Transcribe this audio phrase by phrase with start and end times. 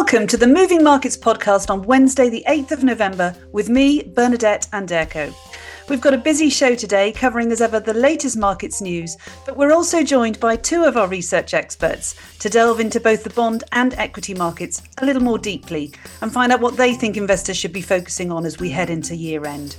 [0.00, 4.66] Welcome to the Moving Markets podcast on Wednesday, the 8th of November, with me, Bernadette
[4.72, 5.30] Anderko.
[5.90, 9.74] We've got a busy show today covering, as ever, the latest markets news, but we're
[9.74, 13.92] also joined by two of our research experts to delve into both the bond and
[13.94, 15.92] equity markets a little more deeply
[16.22, 19.14] and find out what they think investors should be focusing on as we head into
[19.14, 19.76] year end.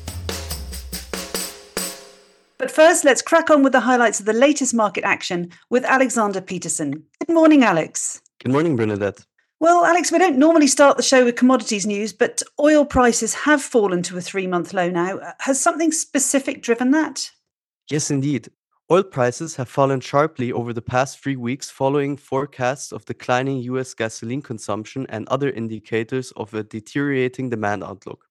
[2.60, 6.42] But first, let's crack on with the highlights of the latest market action with Alexander
[6.42, 7.06] Petersen.
[7.26, 8.22] Good morning, Alex.
[8.44, 9.26] Good morning, Bernadette.
[9.62, 13.62] Well, Alex, we don't normally start the show with commodities news, but oil prices have
[13.62, 15.20] fallen to a three month low now.
[15.42, 17.30] Has something specific driven that?
[17.88, 18.50] Yes, indeed.
[18.90, 23.94] Oil prices have fallen sharply over the past three weeks following forecasts of declining US
[23.94, 28.26] gasoline consumption and other indicators of a deteriorating demand outlook.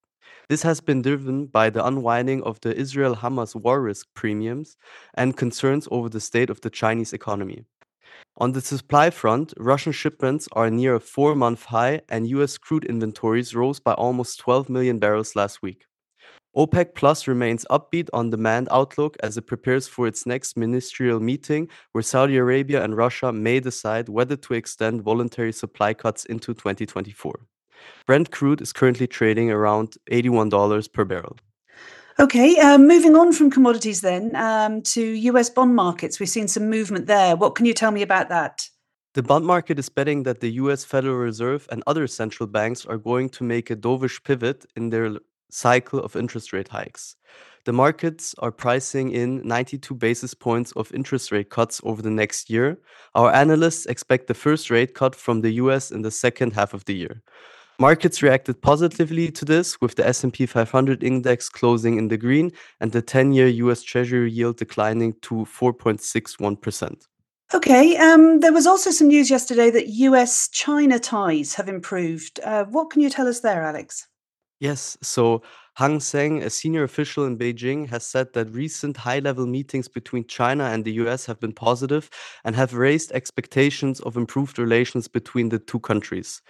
[0.48, 4.76] This has been driven by the unwinding of the Israel Hamas war risk premiums
[5.14, 7.66] and concerns over the state of the Chinese economy.
[8.38, 12.84] On the supply front, Russian shipments are near a four month high, and US crude
[12.84, 15.84] inventories rose by almost 12 million barrels last week.
[16.56, 21.68] OPEC Plus remains upbeat on demand outlook as it prepares for its next ministerial meeting,
[21.92, 27.46] where Saudi Arabia and Russia may decide whether to extend voluntary supply cuts into 2024.
[28.06, 31.36] Brent crude is currently trading around $81 per barrel.
[32.20, 36.20] Okay, uh, moving on from commodities then um, to US bond markets.
[36.20, 37.34] We've seen some movement there.
[37.34, 38.68] What can you tell me about that?
[39.14, 42.98] The bond market is betting that the US Federal Reserve and other central banks are
[42.98, 45.16] going to make a dovish pivot in their
[45.50, 47.16] cycle of interest rate hikes.
[47.64, 52.50] The markets are pricing in 92 basis points of interest rate cuts over the next
[52.50, 52.78] year.
[53.14, 56.84] Our analysts expect the first rate cut from the US in the second half of
[56.84, 57.22] the year.
[57.80, 62.92] Markets reacted positively to this, with the S&P 500 index closing in the green and
[62.92, 67.06] the 10-year US Treasury yield declining to 4.61%.
[67.54, 72.38] Okay, um, there was also some news yesterday that US-China ties have improved.
[72.44, 74.06] Uh, what can you tell us there, Alex?
[74.60, 75.40] Yes, so
[75.80, 80.26] Han Zheng, a senior official in Beijing, has said that recent high level meetings between
[80.26, 82.10] China and the US have been positive
[82.44, 86.42] and have raised expectations of improved relations between the two countries.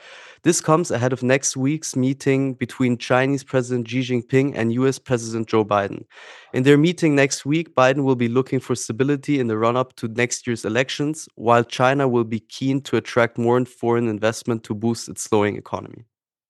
[0.43, 5.47] This comes ahead of next week's meeting between Chinese President Xi Jinping and US President
[5.47, 6.07] Joe Biden.
[6.53, 9.95] In their meeting next week, Biden will be looking for stability in the run up
[9.99, 14.75] to next year's elections, while China will be keen to attract more foreign investment to
[14.75, 16.03] boost its slowing economy.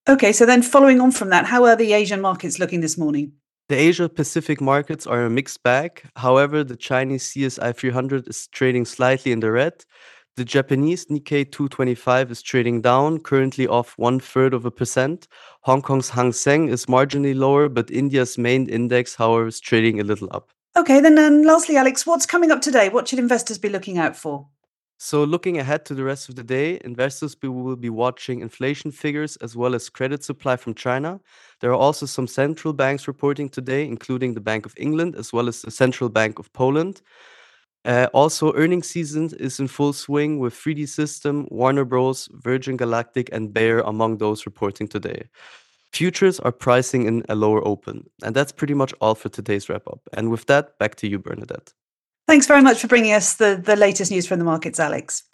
[0.08, 3.32] Okay, so then following on from that, how are the Asian markets looking this morning?
[3.68, 6.02] The Asia Pacific markets are a mixed bag.
[6.16, 9.84] However, the Chinese CSI 300 is trading slightly in the red.
[10.36, 15.28] The Japanese Nikkei 225 is trading down, currently off one third of a percent.
[15.62, 20.04] Hong Kong's Hang Seng is marginally lower, but India's main index, however, is trading a
[20.04, 20.50] little up.
[20.76, 22.88] Okay, then and lastly, Alex, what's coming up today?
[22.88, 24.48] What should investors be looking out for?
[25.02, 29.36] So, looking ahead to the rest of the day, investors will be watching inflation figures
[29.36, 31.20] as well as credit supply from China.
[31.60, 35.48] There are also some central banks reporting today, including the Bank of England as well
[35.48, 37.00] as the Central Bank of Poland.
[37.86, 43.30] Uh, also, earnings season is in full swing with 3D System, Warner Bros., Virgin Galactic,
[43.32, 45.30] and Bayer among those reporting today.
[45.94, 48.10] Futures are pricing in a lower open.
[48.22, 50.00] And that's pretty much all for today's wrap up.
[50.12, 51.72] And with that, back to you, Bernadette.
[52.30, 55.24] Thanks very much for bringing us the, the latest news from the markets, Alex.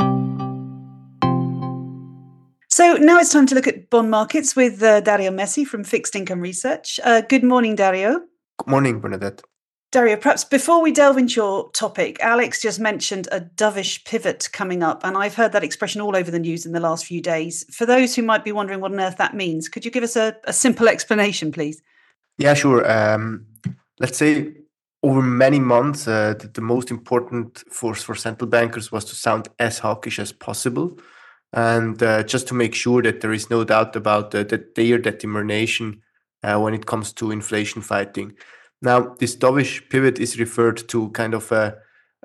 [2.70, 6.16] So now it's time to look at bond markets with uh, Dario Messi from Fixed
[6.16, 6.98] Income Research.
[7.04, 8.22] Uh, good morning, Dario.
[8.56, 9.42] Good morning, Bernadette.
[9.92, 14.82] Dario, perhaps before we delve into your topic, Alex just mentioned a dovish pivot coming
[14.82, 17.66] up, and I've heard that expression all over the news in the last few days.
[17.70, 20.16] For those who might be wondering what on earth that means, could you give us
[20.16, 21.82] a, a simple explanation, please?
[22.38, 22.90] Yeah, sure.
[22.90, 23.44] Um,
[24.00, 24.54] let's say
[25.02, 29.48] over many months, uh, the, the, most important force for central bankers was to sound
[29.58, 30.98] as hawkish as possible,
[31.52, 34.98] and uh, just to make sure that there is no doubt about uh, that their
[34.98, 36.02] determination
[36.42, 38.32] uh, when it comes to inflation fighting.
[38.82, 41.72] Now, this dovish pivot is referred to kind of uh,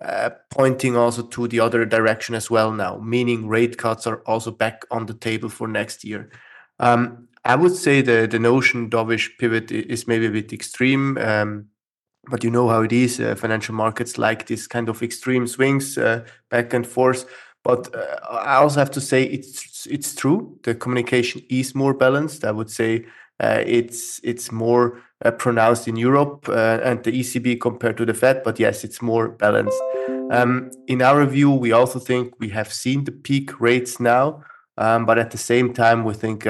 [0.02, 4.52] uh, pointing also to the other direction as well now, meaning rate cuts are also
[4.52, 6.32] back on the table for next year.
[6.80, 11.18] Um, I would say the the notion dovish pivot is maybe a bit extreme.
[11.18, 11.68] Um,
[12.30, 15.98] but you know how it is uh, financial markets like this kind of extreme swings
[15.98, 17.26] uh, back and forth.
[17.64, 20.58] But uh, i also have to say it's it's true.
[20.64, 22.44] The communication is more balanced.
[22.44, 23.06] I would say
[23.42, 28.14] uh, it's it's more uh, pronounced in europe uh, and the ecb compared to the
[28.14, 29.82] fed but yes it's more balanced.
[30.32, 34.44] Um, in our view we also think we have seen the peak rates now
[34.78, 36.46] um, but at the same time we think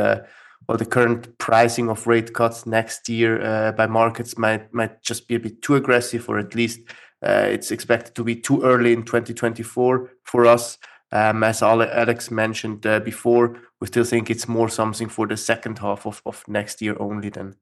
[0.68, 5.28] well, the current pricing of rate cuts next year uh, by markets might might just
[5.28, 6.80] be a bit too aggressive, or at least
[7.26, 10.78] uh, it's expected to be too early in 2024 for us.
[11.14, 15.80] Um, as Alex mentioned uh, before, we still think it's more something for the second
[15.80, 17.56] half of, of next year only then.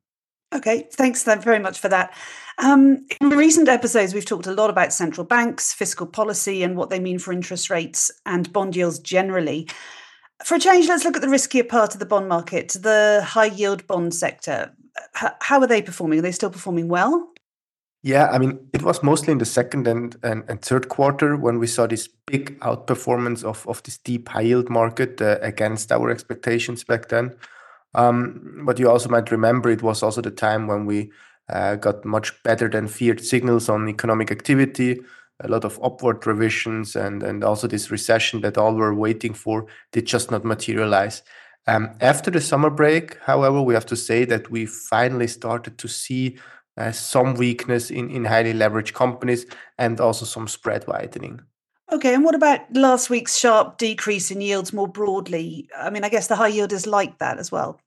[0.54, 2.14] Okay, thanks very much for that.
[2.58, 6.90] Um, in recent episodes, we've talked a lot about central banks, fiscal policy, and what
[6.90, 9.68] they mean for interest rates and bond yields generally.
[10.44, 13.46] For a change, let's look at the riskier part of the bond market, the high
[13.46, 14.74] yield bond sector.
[15.14, 16.20] How are they performing?
[16.20, 17.30] Are they still performing well?
[18.02, 21.60] Yeah, I mean, it was mostly in the second and, and, and third quarter when
[21.60, 26.10] we saw this big outperformance of, of this deep high yield market uh, against our
[26.10, 27.36] expectations back then.
[27.96, 31.12] Um, but you also might remember it was also the time when we
[31.50, 35.02] uh, got much better than feared signals on economic activity,
[35.42, 39.68] a lot of upward revisions, and, and also this recession that all were waiting for
[39.92, 41.24] did just not materialize.
[41.68, 45.88] Um, after the summer break, however, we have to say that we finally started to
[45.88, 46.38] see
[46.78, 49.46] uh, some weakness in, in highly leveraged companies
[49.78, 51.42] and also some spread widening.
[51.92, 55.68] Okay, and what about last week's sharp decrease in yields more broadly?
[55.78, 57.80] I mean, I guess the high yield is like that as well.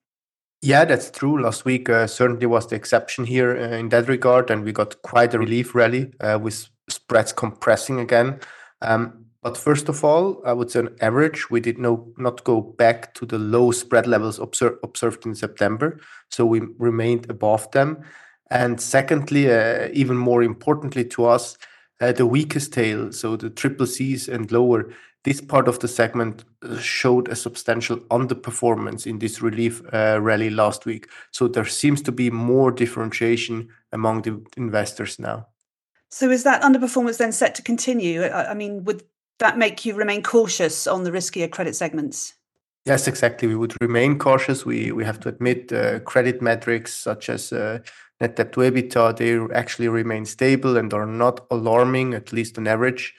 [0.61, 1.43] Yeah, that's true.
[1.43, 5.03] Last week uh, certainly was the exception here uh, in that regard, and we got
[5.03, 8.41] quite a relief rally uh, with spreads compressing again.
[8.81, 12.61] Um, but first of all, I would say on average, we did no, not go
[12.61, 15.99] back to the low spread levels observed observed in September.
[16.31, 18.05] So we remained above them.
[18.51, 21.59] And secondly, uh, even more importantly to us,
[22.01, 24.93] uh, the weakest tail, so the triple Cs and lower,
[25.25, 30.51] this part of the segment uh, showed a substantial underperformance in this relief uh, rally
[30.51, 31.09] last week.
[31.31, 35.47] So there seems to be more differentiation among the investors now.
[36.13, 38.23] So is that underperformance then set to continue?
[38.23, 39.03] I, I mean, would
[39.39, 42.35] that make you remain cautious on the riskier credit segments?
[42.85, 43.49] Yes, exactly.
[43.49, 44.67] We would remain cautious.
[44.67, 47.79] We we have to admit uh, credit metrics such as uh,
[48.21, 52.67] net debt to EBITDA, they actually remain stable and are not alarming, at least on
[52.67, 53.15] average.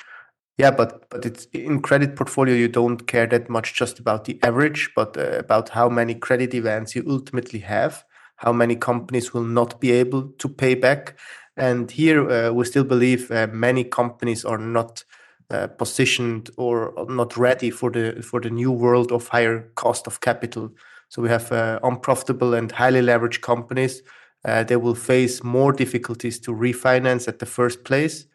[0.60, 4.38] Yeah, but but it's in credit portfolio you don't care that much just about the
[4.44, 8.06] average, but uh, about how many credit events you ultimately have,
[8.36, 11.18] how many companies will not be able to pay back,
[11.58, 15.04] and here uh, we still believe uh, many companies are not
[15.50, 20.20] uh, positioned or not ready for the for the new world of higher cost of
[20.22, 20.72] capital.
[21.10, 24.02] So we have uh, unprofitable and highly leveraged companies
[24.46, 28.26] uh, they will face more difficulties to refinance at the first place,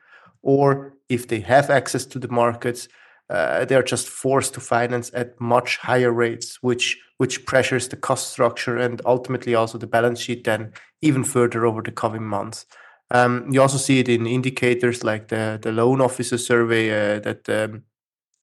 [0.42, 2.88] or if they have access to the markets,
[3.30, 7.96] uh, they are just forced to finance at much higher rates, which which pressures the
[7.96, 10.72] cost structure and ultimately also the balance sheet then
[11.02, 12.64] even further over the coming months.
[13.10, 17.48] Um, you also see it in indicators like the the loan officer survey uh, that
[17.48, 17.82] um,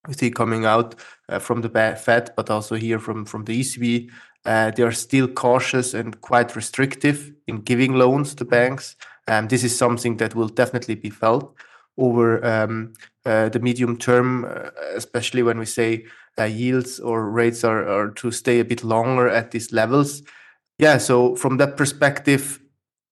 [0.07, 0.95] we see coming out
[1.29, 4.09] uh, from the Fed, but also here from from the ECB.
[4.45, 8.95] Uh, they are still cautious and quite restrictive in giving loans to banks.
[9.27, 11.55] Um, this is something that will definitely be felt
[11.97, 12.93] over um,
[13.25, 16.05] uh, the medium term, uh, especially when we say
[16.37, 20.21] uh, yields or rates are, are to stay a bit longer at these levels.
[20.77, 22.59] Yeah, so from that perspective,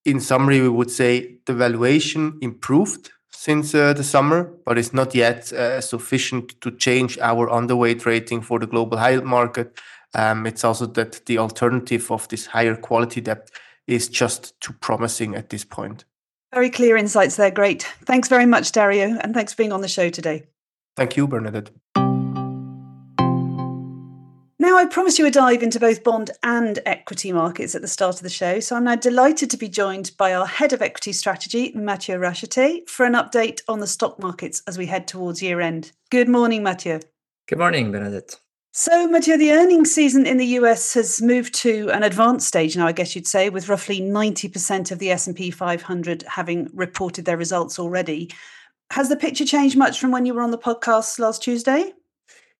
[0.05, 5.15] in summary, we would say the valuation improved since uh, the summer, but it's not
[5.15, 9.79] yet uh, sufficient to change our underweight rating for the global high yield market.
[10.13, 13.49] Um, it's also that the alternative of this higher quality debt
[13.87, 16.05] is just too promising at this point.
[16.53, 17.51] Very clear insights there.
[17.51, 17.83] Great.
[18.05, 20.43] Thanks very much, Dario, and thanks for being on the show today.
[20.95, 21.71] Thank you, Bernadette.
[24.63, 28.15] Now, I promised you a dive into both bond and equity markets at the start
[28.15, 31.11] of the show, so I'm now delighted to be joined by our head of equity
[31.11, 35.59] strategy, Mathieu Racheter, for an update on the stock markets as we head towards year
[35.59, 35.91] end.
[36.11, 37.01] Good morning, Mathieu.
[37.49, 38.39] Good morning, Bernadette.
[38.71, 42.87] So, Mathieu, the earnings season in the US has moved to an advanced stage now,
[42.87, 47.79] I guess you'd say, with roughly 90% of the S&P 500 having reported their results
[47.79, 48.31] already.
[48.91, 51.91] Has the picture changed much from when you were on the podcast last Tuesday?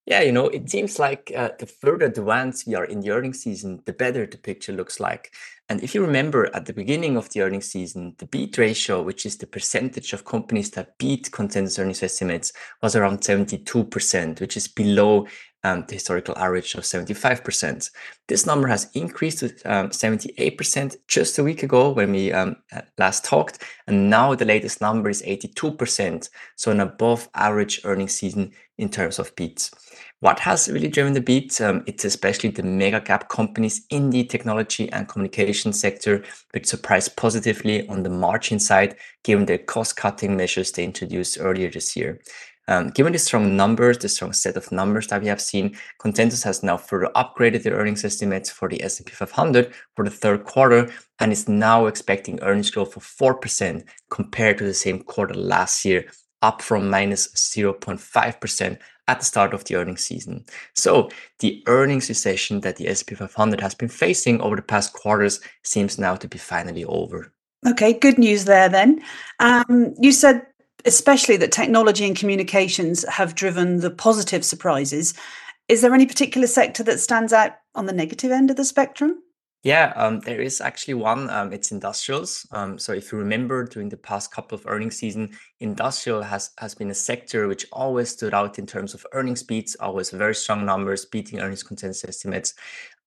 [0.05, 3.41] Yeah, you know, it seems like uh, the further advanced we are in the earnings
[3.41, 5.33] season, the better the picture looks like.
[5.69, 9.25] And if you remember at the beginning of the earnings season, the beat ratio, which
[9.25, 12.51] is the percentage of companies that beat consensus earnings estimates,
[12.81, 15.25] was around 72%, which is below
[15.63, 17.89] um, the historical average of 75%.
[18.27, 22.81] This number has increased to um, 78% just a week ago when we um, uh,
[22.97, 23.63] last talked.
[23.87, 26.29] And now the latest number is 82%.
[26.57, 29.71] So an above average earnings season in terms of beats.
[30.23, 31.59] What has really driven the beat?
[31.59, 37.17] Um, it's especially the mega cap companies in the technology and communication sector, which surprised
[37.17, 42.21] positively on the margin side, given the cost cutting measures they introduced earlier this year.
[42.69, 46.43] Um, given the strong numbers, the strong set of numbers that we have seen, Consensus
[46.43, 50.89] has now further upgraded their earnings estimates for the S&P 500 for the third quarter
[51.19, 56.05] and is now expecting earnings growth of 4% compared to the same quarter last year,
[56.41, 60.45] up from minus 0.5% at the start of the earnings season.
[60.75, 65.41] So the earnings recession that the S&P 500 has been facing over the past quarters
[65.63, 67.33] seems now to be finally over.
[67.67, 69.01] Okay, good news there then.
[69.39, 70.45] Um, you said
[70.85, 75.13] especially that technology and communications have driven the positive surprises.
[75.69, 79.21] Is there any particular sector that stands out on the negative end of the spectrum?
[79.63, 81.29] Yeah, um, there is actually one.
[81.29, 82.45] Um, it's industrials.
[82.51, 86.75] Um, so if you remember, during the past couple of earnings season, industrial has has
[86.75, 90.65] been a sector which always stood out in terms of earnings beats, always very strong
[90.65, 92.53] numbers, beating earnings consensus estimates.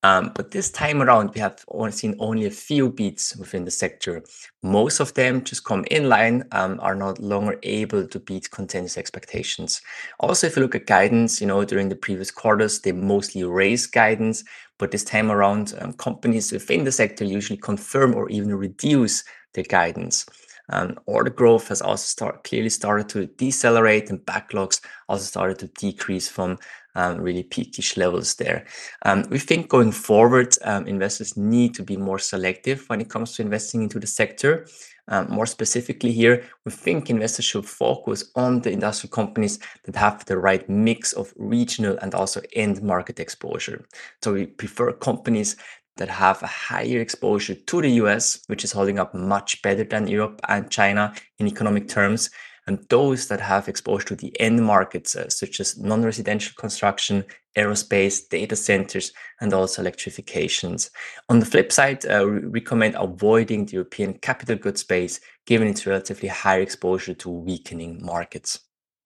[0.06, 4.22] Um, but this time around, we have seen only a few beats within the sector.
[4.62, 8.96] Most of them just come in line, um, are not longer able to beat consensus
[8.96, 9.80] expectations.
[10.20, 13.86] Also, if you look at guidance, you know, during the previous quarters, they mostly raise
[13.86, 14.44] guidance,
[14.78, 19.64] but this time around, um, companies within the sector usually confirm or even reduce their
[19.64, 20.24] guidance.
[20.68, 25.68] Um, order growth has also start, clearly started to decelerate, and backlogs also started to
[25.80, 26.58] decrease from
[26.96, 28.66] um, really peakish levels there.
[29.02, 33.36] Um, we think going forward, um, investors need to be more selective when it comes
[33.36, 34.66] to investing into the sector.
[35.08, 40.24] Um, more specifically here, we think investors should focus on the industrial companies that have
[40.24, 43.84] the right mix of regional and also end market exposure.
[44.22, 45.56] So we prefer companies
[45.98, 50.08] that have a higher exposure to the US, which is holding up much better than
[50.08, 52.30] Europe and China in economic terms,
[52.66, 57.24] and those that have exposure to the end markets, uh, such as non residential construction,
[57.56, 60.90] aerospace, data centers, and also electrifications.
[61.28, 65.86] On the flip side, uh, we recommend avoiding the European capital goods space, given its
[65.86, 68.58] relatively higher exposure to weakening markets.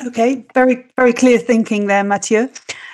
[0.06, 2.48] Okay, very, very clear thinking there, Mathieu.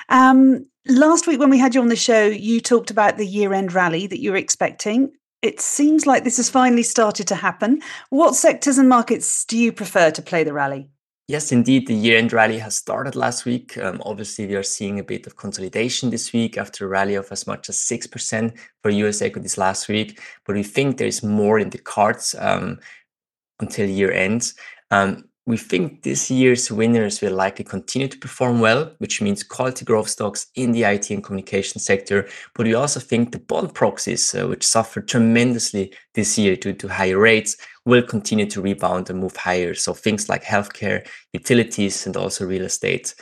[0.08, 3.52] Um, last week, when we had you on the show, you talked about the year
[3.54, 5.12] end rally that you were expecting.
[5.46, 7.80] It seems like this has finally started to happen.
[8.10, 10.90] What sectors and markets do you prefer to play the rally?
[11.28, 11.86] Yes, indeed.
[11.86, 13.78] The year end rally has started last week.
[13.78, 17.30] Um, obviously, we are seeing a bit of consolidation this week after a rally of
[17.30, 20.20] as much as 6% for US equities last week.
[20.44, 22.80] But we think there is more in the cards um,
[23.60, 24.52] until year end.
[24.90, 29.84] Um, we think this year's winners will likely continue to perform well, which means quality
[29.84, 32.28] growth stocks in the IT and communication sector.
[32.54, 36.88] But we also think the bond proxies, uh, which suffered tremendously this year due to
[36.88, 39.72] higher rates, will continue to rebound and move higher.
[39.74, 43.14] So things like healthcare, utilities, and also real estate.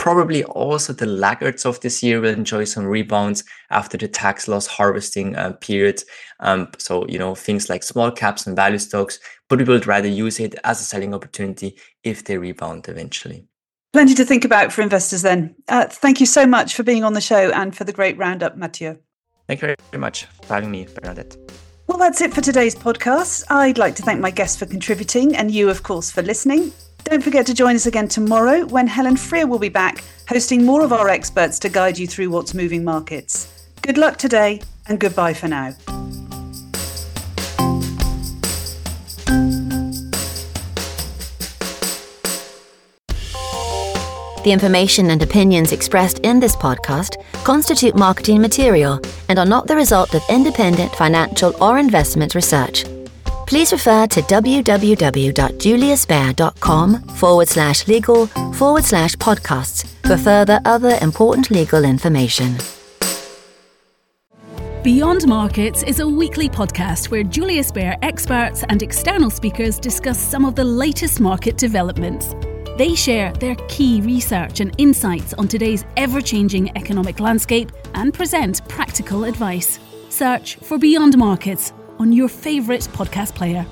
[0.00, 4.66] Probably also the laggards of this year will enjoy some rebounds after the tax loss
[4.66, 6.02] harvesting uh, period.
[6.40, 10.08] Um, so, you know, things like small caps and value stocks, but we would rather
[10.08, 13.46] use it as a selling opportunity if they rebound eventually.
[13.92, 15.54] Plenty to think about for investors then.
[15.68, 18.56] Uh, thank you so much for being on the show and for the great roundup,
[18.56, 18.98] Mathieu.
[19.48, 21.36] Thank you very much for having me, Bernadette.
[21.88, 23.44] Well, that's it for today's podcast.
[23.50, 26.72] I'd like to thank my guests for contributing and you, of course, for listening.
[27.04, 30.84] Don't forget to join us again tomorrow when Helen Freer will be back, hosting more
[30.84, 33.48] of our experts to guide you through what's moving markets.
[33.82, 35.74] Good luck today, and goodbye for now.
[44.42, 49.76] The information and opinions expressed in this podcast constitute marketing material and are not the
[49.76, 52.84] result of independent financial or investment research
[53.50, 61.84] please refer to www.juliusbaer.com forward slash legal forward slash podcasts for further other important legal
[61.84, 62.56] information.
[64.84, 70.44] Beyond Markets is a weekly podcast where Julius Baer experts and external speakers discuss some
[70.44, 72.36] of the latest market developments.
[72.78, 78.68] They share their key research and insights on today's ever changing economic landscape and present
[78.68, 79.80] practical advice.
[80.08, 83.66] Search for Beyond Markets on your favourite podcast player.